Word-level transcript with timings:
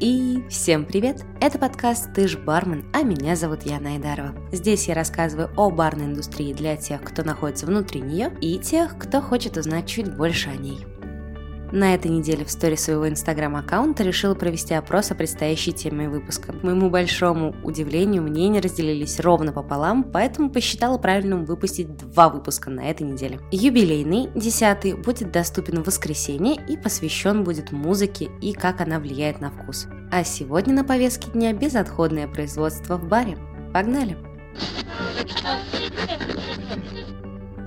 И 0.00 0.42
всем 0.50 0.84
привет! 0.84 1.24
Это 1.40 1.58
подкаст 1.58 2.12
«Ты 2.12 2.28
ж 2.28 2.36
бармен», 2.36 2.84
а 2.92 3.02
меня 3.02 3.34
зовут 3.34 3.62
Яна 3.62 3.94
Айдарова. 3.94 4.34
Здесь 4.52 4.86
я 4.86 4.94
рассказываю 4.94 5.50
о 5.56 5.70
барной 5.70 6.06
индустрии 6.06 6.52
для 6.52 6.76
тех, 6.76 7.02
кто 7.02 7.22
находится 7.22 7.64
внутри 7.64 8.02
нее, 8.02 8.32
и 8.42 8.58
тех, 8.58 8.98
кто 8.98 9.22
хочет 9.22 9.56
узнать 9.56 9.86
чуть 9.86 10.14
больше 10.14 10.50
о 10.50 10.56
ней. 10.56 10.86
На 11.70 11.94
этой 11.94 12.10
неделе 12.10 12.44
в 12.44 12.48
истории 12.48 12.76
своего 12.76 13.08
инстаграм-аккаунта 13.08 14.02
решила 14.02 14.34
провести 14.34 14.72
опрос 14.72 15.10
о 15.10 15.14
предстоящей 15.14 15.72
теме 15.72 16.08
выпуска. 16.08 16.52
К 16.52 16.62
моему 16.62 16.88
большому 16.88 17.54
удивлению, 17.62 18.22
мнения 18.22 18.60
разделились 18.60 19.20
ровно 19.20 19.52
пополам, 19.52 20.02
поэтому 20.02 20.50
посчитала 20.50 20.96
правильным 20.96 21.44
выпустить 21.44 21.94
два 21.96 22.30
выпуска 22.30 22.70
на 22.70 22.88
этой 22.88 23.02
неделе. 23.02 23.38
Юбилейный, 23.52 24.30
десятый, 24.34 24.94
будет 24.94 25.30
доступен 25.30 25.82
в 25.82 25.86
воскресенье 25.86 26.56
и 26.68 26.76
посвящен 26.76 27.44
будет 27.44 27.70
музыке 27.70 28.30
и 28.40 28.54
как 28.54 28.80
она 28.80 28.98
влияет 28.98 29.40
на 29.40 29.50
вкус. 29.50 29.88
А 30.10 30.24
сегодня 30.24 30.74
на 30.74 30.84
повестке 30.84 31.30
дня 31.30 31.52
безотходное 31.52 32.28
производство 32.28 32.96
в 32.96 33.06
баре. 33.06 33.36
Погнали! 33.74 34.16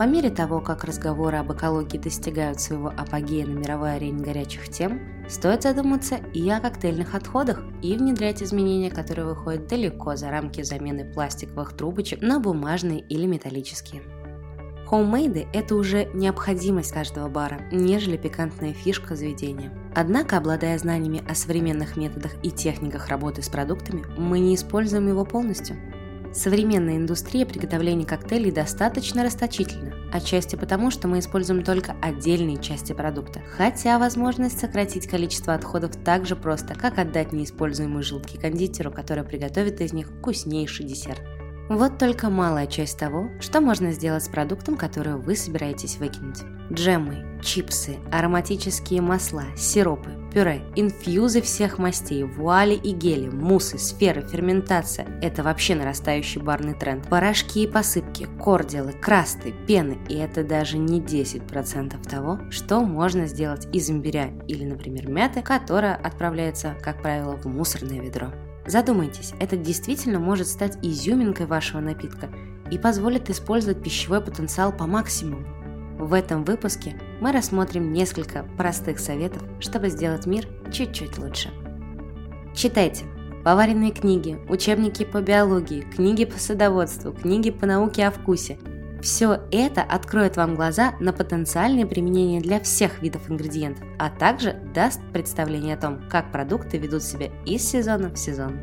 По 0.02 0.08
мере 0.08 0.32
того, 0.32 0.62
как 0.62 0.84
разговоры 0.84 1.38
об 1.38 1.54
экологии 1.54 2.00
достигают 2.00 2.60
своего 2.60 2.88
апогея 2.88 3.46
на 3.46 3.52
мировой 3.52 3.98
арене 3.98 4.24
горячих 4.24 4.68
тем, 4.68 5.00
стоит 5.30 5.62
задуматься 5.62 6.16
и 6.34 6.50
о 6.50 6.60
коктейльных 6.60 7.14
отходах 7.14 7.64
и 7.84 7.96
внедрять 7.96 8.42
изменения, 8.42 8.90
которые 8.90 9.28
выходят 9.28 9.68
далеко 9.68 10.16
за 10.16 10.32
рамки 10.32 10.64
замены 10.64 11.06
пластиковых 11.06 11.74
трубочек 11.78 12.20
на 12.24 12.40
бумажные 12.40 13.02
или 13.02 13.28
металлические. 13.28 14.02
Хоуммейды– 14.88 15.46
это 15.54 15.76
уже 15.76 16.06
необходимость 16.16 16.94
каждого 16.94 17.30
бара, 17.30 17.62
нежели 17.72 18.18
пикантная 18.18 18.74
фишка 18.74 19.16
заведения. 19.16 19.72
Однако, 19.94 20.38
обладая 20.38 20.80
знаниями 20.80 21.24
о 21.30 21.36
современных 21.36 21.96
методах 21.96 22.32
и 22.42 22.50
техниках 22.50 23.10
работы 23.10 23.44
с 23.44 23.50
продуктами, 23.50 24.04
мы 24.18 24.40
не 24.40 24.56
используем 24.56 25.10
его 25.10 25.26
полностью– 25.26 25.78
Современная 26.34 26.96
индустрия 26.96 27.46
приготовления 27.46 28.06
коктейлей 28.06 28.52
достаточно 28.52 29.24
расточительна, 29.24 29.94
отчасти 30.14 30.56
потому, 30.56 30.90
что 30.90 31.10
мы 31.10 31.20
используем 31.20 31.62
только 31.64 31.96
отдельные 32.02 32.58
части 32.58 32.94
продукта, 32.94 33.42
хотя 33.58 34.00
возможность 34.00 34.58
сократить 34.58 35.08
количество 35.08 35.54
отходов 35.54 35.92
так 36.06 36.26
же 36.26 36.38
просто, 36.38 36.74
как 36.74 37.00
отдать 37.00 37.34
неиспользуемые 37.34 38.02
желтки 38.02 38.38
кондитеру, 38.38 38.92
который 38.92 39.26
приготовит 39.26 39.82
из 39.82 39.92
них 39.92 40.08
вкуснейший 40.08 40.86
десерт. 40.86 41.22
Вот 41.70 41.98
только 41.98 42.30
малая 42.30 42.68
часть 42.68 42.98
того, 42.98 43.30
что 43.42 43.60
можно 43.60 43.92
сделать 43.92 44.24
с 44.24 44.30
продуктом, 44.30 44.78
который 44.78 45.16
вы 45.16 45.36
собираетесь 45.36 45.98
выкинуть. 45.98 46.40
Джемы, 46.72 47.26
чипсы, 47.44 47.98
ароматические 48.14 49.02
масла, 49.02 49.44
сиропы, 49.58 50.12
пюре, 50.34 50.62
инфьюзы 50.78 51.42
всех 51.42 51.80
мастей, 51.80 52.24
вуали 52.24 52.76
и 52.76 52.94
гели, 52.94 53.28
муссы, 53.28 53.78
сферы, 53.78 54.22
ферментация– 54.22 55.06
это 55.22 55.44
вообще 55.44 55.76
нарастающий 55.76 56.40
барный 56.40 56.74
тренд. 56.74 57.10
Порошки 57.10 57.60
и 57.60 57.68
посыпки, 57.68 58.30
кордилы, 58.40 58.94
красты, 58.94 59.54
пены– 59.68 59.98
и 60.08 60.16
это 60.16 60.46
даже 60.46 60.78
не 60.78 61.02
10% 61.02 62.08
того, 62.08 62.40
что 62.50 62.80
можно 62.80 63.28
сделать 63.28 63.68
из 63.74 63.90
имбиря 63.90 64.30
или, 64.48 64.64
например, 64.64 65.10
мяты, 65.10 65.42
которая 65.42 65.96
отправляется, 65.96 66.78
как 66.82 67.02
правило, 67.02 67.36
в 67.36 67.48
мусорное 67.48 68.00
ведро. 68.00 68.28
Задумайтесь, 68.66 69.34
это 69.42 69.58
действительно 69.58 70.20
может 70.20 70.48
стать 70.48 70.78
изюминкой 70.82 71.48
вашего 71.48 71.82
напитка 71.82 72.30
и 72.72 72.78
позволит 72.78 73.30
использовать 73.30 73.84
пищевой 73.84 74.22
потенциал 74.22 74.72
по 74.72 74.88
максимуму. 74.88 75.46
В 76.02 76.14
этом 76.14 76.44
выпуске 76.44 76.96
мы 77.22 77.32
рассмотрим 77.32 77.94
несколько 77.94 78.44
простых 78.58 78.98
советов, 78.98 79.44
чтобы 79.60 79.90
сделать 79.90 80.26
мир 80.26 80.48
чуть-чуть 80.74 81.20
лучше. 81.20 81.52
Читайте 82.56 83.06
поваренные 83.46 83.92
книги, 83.92 84.40
учебники 84.50 85.06
по 85.06 85.22
биологии, 85.22 85.82
книги 85.82 86.26
по 86.26 86.40
садоводству, 86.40 87.14
книги 87.14 87.52
по 87.52 87.68
науке 87.68 88.08
о 88.08 88.12
вкусе– 88.12 88.58
все 89.02 89.42
это 89.52 89.82
откроет 89.82 90.38
вам 90.38 90.56
глаза 90.56 90.94
на 91.00 91.12
потенциальные 91.12 91.88
применения 91.88 92.40
для 92.40 92.60
всех 92.60 93.02
видов 93.02 93.30
ингредиентов, 93.30 93.84
а 93.98 94.10
также 94.12 94.60
даст 94.76 95.02
представление 95.12 95.76
о 95.76 95.80
том, 95.80 96.08
как 96.08 96.32
продукты 96.32 96.78
ведут 96.78 97.02
себя 97.02 97.30
из 97.46 97.68
сезона 97.68 98.10
в 98.10 98.18
сезон. 98.18 98.60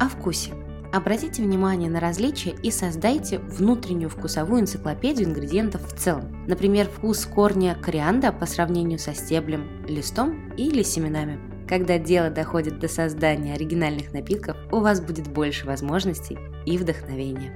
О 0.00 0.08
вкусе. 0.08 0.52
Обратите 0.92 1.42
внимание 1.42 1.88
на 1.88 2.00
различия 2.00 2.50
и 2.64 2.72
создайте 2.72 3.38
внутреннюю 3.38 4.10
вкусовую 4.10 4.62
энциклопедию 4.62 5.28
ингредиентов 5.28 5.86
в 5.86 5.96
целом. 5.96 6.44
Например, 6.48 6.88
вкус 6.88 7.26
корня 7.26 7.76
корианда 7.80 8.32
по 8.32 8.44
сравнению 8.44 8.98
со 8.98 9.14
стеблем, 9.14 9.68
листом 9.86 10.50
или 10.56 10.82
семенами. 10.82 11.38
Когда 11.68 11.98
дело 11.98 12.30
доходит 12.30 12.80
до 12.80 12.88
создания 12.88 13.54
оригинальных 13.54 14.12
напитков, 14.12 14.56
у 14.72 14.80
вас 14.80 15.00
будет 15.00 15.28
больше 15.28 15.64
возможностей 15.64 16.36
и 16.66 16.76
вдохновения. 16.76 17.52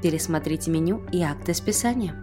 Пересмотрите 0.00 0.70
меню 0.70 1.02
и 1.10 1.20
акты 1.22 1.54
списания. 1.54 2.14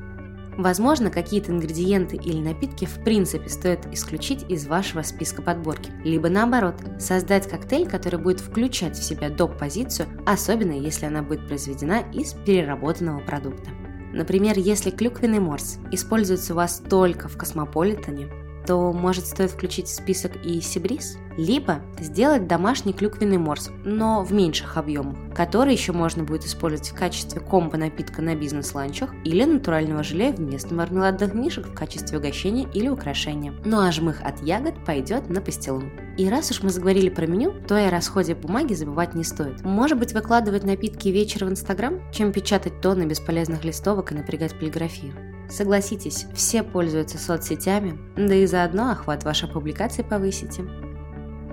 Возможно, 0.59 1.09
какие-то 1.09 1.53
ингредиенты 1.53 2.17
или 2.17 2.41
напитки 2.41 2.83
в 2.83 3.01
принципе 3.05 3.47
стоит 3.47 3.87
исключить 3.93 4.43
из 4.49 4.67
вашего 4.67 5.03
списка 5.03 5.41
подборки, 5.41 5.89
либо 6.03 6.27
наоборот, 6.27 6.75
создать 6.99 7.47
коктейль, 7.47 7.87
который 7.87 8.19
будет 8.19 8.41
включать 8.41 8.97
в 8.97 9.01
себя 9.01 9.29
доп-позицию, 9.29 10.09
особенно 10.25 10.73
если 10.73 11.05
она 11.05 11.21
будет 11.21 11.47
произведена 11.47 12.03
из 12.11 12.33
переработанного 12.33 13.19
продукта. 13.19 13.69
Например, 14.11 14.57
если 14.57 14.89
клюквенный 14.89 15.39
морс 15.39 15.77
используется 15.93 16.51
у 16.51 16.57
вас 16.57 16.83
только 16.89 17.29
в 17.29 17.37
космополитене, 17.37 18.27
то 18.69 18.93
может 18.93 19.25
стоит 19.25 19.49
включить 19.49 19.87
в 19.87 19.95
список 19.95 20.33
и 20.45 20.61
сибрис? 20.61 21.17
Либо 21.37 21.81
сделать 21.99 22.45
домашний 22.45 22.93
клюквенный 22.93 23.39
морс, 23.39 23.71
но 23.83 24.21
в 24.23 24.31
меньших 24.31 24.77
объемах, 24.77 25.15
который 25.33 25.73
еще 25.73 25.91
можно 25.91 26.23
будет 26.23 26.45
использовать 26.45 26.91
в 26.91 26.93
качестве 26.93 27.41
комбо 27.41 27.77
напитка 27.77 28.21
на 28.21 28.35
бизнес-ланчах 28.35 29.09
или 29.23 29.43
натурального 29.43 30.03
желе 30.03 30.33
вместо 30.33 30.75
мармеладных 30.75 31.33
мишек 31.33 31.65
в 31.65 31.73
качестве 31.73 32.19
угощения 32.19 32.67
или 32.75 32.89
украшения. 32.89 33.55
Ну 33.65 33.79
а 33.79 33.91
жмых 33.91 34.21
от 34.21 34.39
ягод 34.43 34.75
пойдет 34.85 35.29
на 35.29 35.41
пастилу. 35.41 35.81
И 36.19 36.29
раз 36.29 36.51
уж 36.51 36.61
мы 36.61 36.69
заговорили 36.69 37.09
про 37.09 37.25
меню, 37.25 37.51
то 37.67 37.75
и 37.75 37.85
о 37.85 37.89
расходе 37.89 38.35
бумаги 38.35 38.75
забывать 38.75 39.15
не 39.15 39.23
стоит. 39.23 39.63
Может 39.63 39.97
быть 39.97 40.13
выкладывать 40.13 40.63
напитки 40.63 41.07
вечер 41.07 41.45
в 41.45 41.49
Инстаграм, 41.49 41.99
чем 42.11 42.31
печатать 42.31 42.81
тонны 42.81 43.07
бесполезных 43.07 43.65
листовок 43.65 44.11
и 44.11 44.15
напрягать 44.15 44.53
полиграфию. 44.59 45.28
Согласитесь, 45.49 46.27
все 46.35 46.61
пользуются 46.61 47.17
соцсетями, 47.17 47.97
да 48.15 48.35
и 48.35 48.45
заодно 48.45 48.91
охват 48.91 49.23
вашей 49.23 49.49
публикации 49.49 50.03
повысите. 50.03 50.63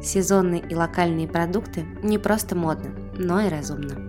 Сезонные 0.02 0.60
и 0.60 0.74
локальные 0.74 1.26
продукты 1.26 1.86
не 2.02 2.18
просто 2.18 2.54
модно, 2.54 2.90
но 3.16 3.40
и 3.40 3.48
разумно. 3.48 4.05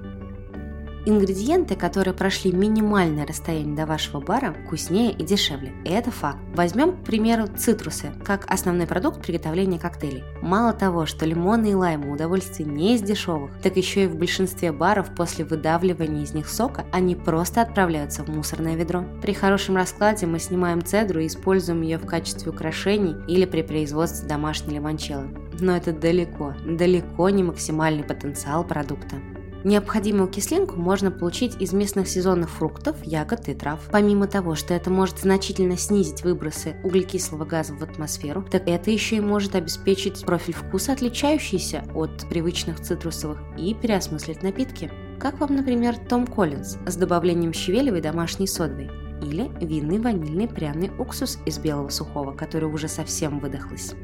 Ингредиенты, 1.10 1.78
которые 1.78 2.14
прошли 2.14 2.52
минимальное 2.52 3.26
расстояние 3.26 3.78
до 3.78 3.86
вашего 3.86 4.20
бара, 4.20 4.52
вкуснее 4.52 5.14
и 5.14 5.24
дешевле. 5.24 5.72
И 5.86 5.90
это 5.90 6.12
факт. 6.12 6.40
Возьмем, 6.54 6.98
к 6.98 7.06
примеру, 7.06 7.48
цитрусы, 7.48 8.12
как 8.26 8.46
основной 8.52 8.88
продукт 8.88 9.22
приготовления 9.22 9.80
коктейлей. 9.80 10.26
Мало 10.42 10.74
того, 10.74 11.06
что 11.06 11.26
лимоны 11.26 11.72
и 11.72 11.76
лаймы 11.76 12.12
удовольствие 12.12 12.68
не 12.68 12.96
из 12.96 13.02
дешевых, 13.02 13.52
так 13.64 13.78
еще 13.78 14.04
и 14.04 14.08
в 14.08 14.18
большинстве 14.18 14.74
баров 14.74 15.16
после 15.16 15.46
выдавливания 15.46 16.24
из 16.24 16.34
них 16.34 16.50
сока 16.50 16.84
они 16.92 17.16
просто 17.16 17.62
отправляются 17.62 18.26
в 18.26 18.28
мусорное 18.28 18.76
ведро. 18.76 19.06
При 19.22 19.32
хорошем 19.32 19.78
раскладе 19.78 20.26
мы 20.26 20.40
снимаем 20.40 20.84
цедру 20.84 21.22
и 21.22 21.28
используем 21.28 21.84
ее 21.84 22.00
в 22.00 22.06
качестве 22.06 22.52
украшений 22.52 23.16
или 23.30 23.46
при 23.46 23.62
производстве 23.62 24.28
домашней 24.28 24.76
лимончелло. 24.76 25.28
Но 25.58 25.74
это 25.78 25.94
далеко, 25.94 26.54
далеко 26.66 27.30
не 27.30 27.44
максимальный 27.44 28.04
потенциал 28.04 28.66
продукта. 28.66 29.16
Необходимую 29.64 30.30
кислинку 30.30 30.80
можно 30.80 31.12
получить 31.12 31.60
из 31.60 31.74
местных 31.74 32.08
сезонных 32.08 32.50
фруктов, 32.50 32.96
ягод 33.04 33.50
и 33.50 33.54
трав. 33.54 33.80
Помимо 33.92 34.28
того, 34.28 34.56
что 34.56 34.74
это 34.74 34.90
может 34.90 35.20
значительно 35.20 35.78
снизить 35.78 36.24
выбросы 36.24 36.76
углекислого 36.84 37.44
газа 37.44 37.74
в 37.74 37.82
атмосферу, 37.82 38.46
так 38.50 38.68
это 38.68 38.92
еще 38.92 39.18
и 39.18 39.22
может 39.22 39.56
обеспечить 39.56 40.26
профиль 40.26 40.54
вкуса, 40.54 40.94
отличающийся 40.94 41.84
от 41.96 42.30
привычных 42.30 42.80
цитрусовых, 42.80 43.40
и 43.58 43.74
переосмыслить 43.74 44.44
напитки. 44.44 44.92
Как 45.20 45.40
вам, 45.40 45.56
например, 45.56 45.98
Том 45.98 46.28
Коллинз 46.28 46.78
с 46.86 46.96
добавлением 46.96 47.54
щавелевой 47.54 48.02
домашней 48.02 48.48
содовой? 48.48 48.90
Или 49.24 49.50
винный 49.60 49.98
ванильный 49.98 50.48
пряный 50.48 50.92
уксус 51.00 51.40
из 51.48 51.58
белого 51.58 51.90
сухого, 51.90 52.34
который 52.34 52.70
уже 52.72 52.88
совсем 52.88 53.40
выдохлась. 53.40 53.96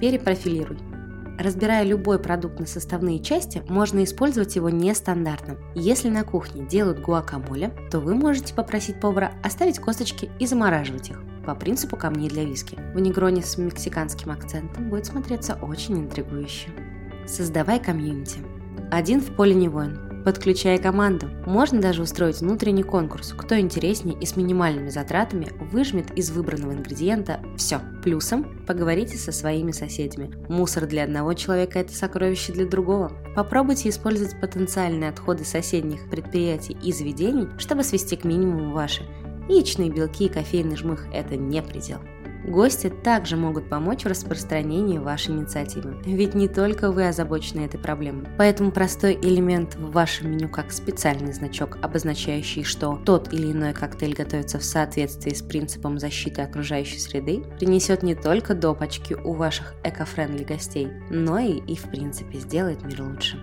Перепрофилируй. 0.00 0.78
Разбирая 1.38 1.84
любой 1.84 2.18
продукт 2.18 2.60
на 2.60 2.66
составные 2.66 3.18
части, 3.18 3.62
можно 3.68 4.04
использовать 4.04 4.54
его 4.56 4.70
нестандартно. 4.70 5.56
Если 5.74 6.08
на 6.08 6.22
кухне 6.22 6.64
делают 6.64 7.00
гуакамоле, 7.00 7.72
то 7.90 7.98
вы 7.98 8.14
можете 8.14 8.54
попросить 8.54 9.00
повара 9.00 9.32
оставить 9.42 9.78
косточки 9.78 10.30
и 10.38 10.46
замораживать 10.46 11.10
их 11.10 11.22
по 11.44 11.54
принципу 11.54 11.96
камней 11.96 12.28
для 12.28 12.44
виски. 12.44 12.78
В 12.94 13.00
негроне 13.00 13.42
с 13.42 13.58
мексиканским 13.58 14.30
акцентом 14.30 14.88
будет 14.88 15.06
смотреться 15.06 15.58
очень 15.60 15.98
интригующе. 15.98 16.70
Создавай 17.26 17.80
комьюнити. 17.80 18.38
Один 18.90 19.20
в 19.20 19.34
поле 19.34 19.54
не 19.54 19.68
воин. 19.68 20.13
Подключай 20.24 20.78
команду. 20.78 21.28
Можно 21.44 21.82
даже 21.82 22.00
устроить 22.00 22.40
внутренний 22.40 22.82
конкурс, 22.82 23.34
кто 23.36 23.58
интереснее 23.58 24.18
и 24.18 24.24
с 24.24 24.36
минимальными 24.36 24.88
затратами 24.88 25.50
выжмет 25.70 26.10
из 26.16 26.30
выбранного 26.30 26.72
ингредиента 26.72 27.40
все. 27.58 27.80
Плюсом 28.02 28.64
поговорите 28.66 29.18
со 29.18 29.32
своими 29.32 29.72
соседями. 29.72 30.34
Мусор 30.48 30.86
для 30.86 31.04
одного 31.04 31.34
человека– 31.34 31.78
это 31.80 31.94
сокровище 31.94 32.54
для 32.54 32.64
другого. 32.64 33.12
Попробуйте 33.36 33.90
использовать 33.90 34.40
потенциальные 34.40 35.10
отходы 35.10 35.44
соседних 35.44 36.08
предприятий 36.08 36.74
и 36.82 36.90
заведений, 36.90 37.48
чтобы 37.58 37.84
свести 37.84 38.16
к 38.16 38.24
минимуму 38.24 38.72
ваши. 38.72 39.02
Яичные 39.50 39.90
белки 39.90 40.24
и 40.24 40.30
кофейный 40.30 40.76
жмых– 40.76 41.06
это 41.12 41.36
не 41.36 41.60
предел. 41.60 41.98
Гости 42.46 42.90
также 42.90 43.36
могут 43.36 43.68
помочь 43.70 44.04
в 44.04 44.08
распространении 44.08 44.98
вашей 44.98 45.34
инициативы, 45.34 45.96
ведь 46.04 46.34
не 46.34 46.46
только 46.46 46.90
вы 46.90 47.08
озабочены 47.08 47.62
этой 47.62 47.80
проблемой. 47.80 48.26
Поэтому 48.36 48.70
простой 48.70 49.14
элемент 49.14 49.76
в 49.76 49.90
вашем 49.90 50.30
меню, 50.30 50.48
как 50.48 50.70
специальный 50.70 51.32
значок, 51.32 51.78
обозначающий, 51.82 52.62
что 52.62 53.00
тот 53.04 53.32
или 53.32 53.50
иной 53.50 53.72
коктейль 53.72 54.14
готовится 54.14 54.58
в 54.58 54.64
соответствии 54.64 55.32
с 55.32 55.42
принципом 55.42 55.98
защиты 55.98 56.42
окружающей 56.42 56.98
среды, 56.98 57.44
принесет 57.58 58.02
не 58.02 58.14
только 58.14 58.54
допочки 58.54 59.14
у 59.14 59.32
ваших 59.32 59.74
эко-френдли 59.82 60.44
гостей, 60.44 60.88
но 61.10 61.38
и, 61.38 61.58
и 61.58 61.76
в 61.76 61.84
принципе 61.84 62.38
сделает 62.38 62.82
мир 62.84 63.02
лучше. 63.02 63.38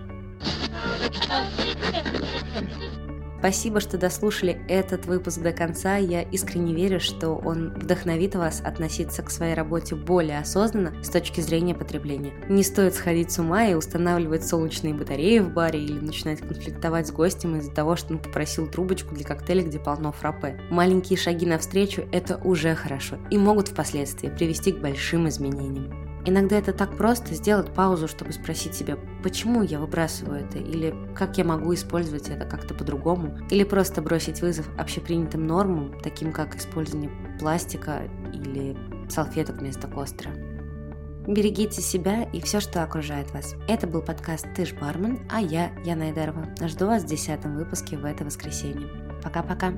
Спасибо, 3.42 3.80
что 3.80 3.98
дослушали 3.98 4.60
этот 4.68 5.06
выпуск 5.06 5.40
до 5.40 5.50
конца. 5.50 5.96
Я 5.96 6.22
искренне 6.22 6.72
верю, 6.72 7.00
что 7.00 7.30
он 7.30 7.70
вдохновит 7.70 8.36
вас 8.36 8.60
относиться 8.60 9.20
к 9.24 9.32
своей 9.32 9.54
работе 9.54 9.96
более 9.96 10.38
осознанно 10.38 10.94
с 11.02 11.08
точки 11.08 11.40
зрения 11.40 11.74
потребления. 11.74 12.34
Не 12.48 12.62
стоит 12.62 12.94
сходить 12.94 13.32
с 13.32 13.40
ума 13.40 13.66
и 13.66 13.74
устанавливать 13.74 14.46
солнечные 14.46 14.94
батареи 14.94 15.40
в 15.40 15.52
баре 15.52 15.82
или 15.82 15.98
начинать 15.98 16.38
конфликтовать 16.38 17.08
с 17.08 17.10
гостем 17.10 17.56
из-за 17.56 17.72
того, 17.72 17.96
что 17.96 18.12
он 18.12 18.20
попросил 18.20 18.68
трубочку 18.68 19.12
для 19.12 19.24
коктейля, 19.24 19.64
где 19.64 19.80
полно 19.80 20.12
фраппе. 20.12 20.60
Маленькие 20.70 21.18
шаги 21.18 21.44
навстречу– 21.44 22.04
это 22.12 22.36
уже 22.44 22.76
хорошо 22.76 23.16
и 23.32 23.38
могут 23.38 23.66
впоследствии 23.66 24.28
привести 24.28 24.70
к 24.70 24.78
большим 24.78 25.28
изменениям. 25.28 26.01
Иногда 26.24 26.56
это 26.56 26.72
так 26.72 26.96
просто 26.96 27.34
сделать 27.34 27.74
паузу, 27.74 28.06
чтобы 28.06 28.32
спросить 28.32 28.74
себя, 28.74 28.96
почему 29.24 29.62
я 29.62 29.80
выбрасываю 29.80 30.44
это, 30.44 30.58
или 30.58 30.94
как 31.16 31.36
я 31.36 31.44
могу 31.44 31.74
использовать 31.74 32.28
это 32.28 32.46
как-то 32.46 32.74
по-другому, 32.74 33.38
или 33.50 33.64
просто 33.64 34.02
бросить 34.02 34.40
вызов 34.40 34.68
общепринятым 34.78 35.46
нормам, 35.46 35.98
таким 36.00 36.32
как 36.32 36.54
использование 36.54 37.10
пластика 37.40 38.02
или 38.32 38.76
салфеток 39.08 39.56
вместо 39.56 39.88
костра. 39.88 40.30
Берегите 41.26 41.82
себя 41.82 42.24
и 42.32 42.40
все, 42.40 42.60
что 42.60 42.82
окружает 42.82 43.32
вас. 43.32 43.54
Это 43.68 43.86
был 43.86 44.02
подкаст 44.02 44.46
«Ты 44.56 44.66
ж 44.66 44.74
бармен», 44.74 45.20
а 45.30 45.40
я, 45.40 45.70
Яна 45.84 46.10
Эдерова. 46.10 46.48
Жду 46.60 46.86
вас 46.86 47.04
в 47.04 47.06
десятом 47.06 47.56
выпуске 47.56 47.96
в 47.96 48.04
это 48.04 48.24
воскресенье. 48.24 48.88
Пока-пока. 49.22 49.72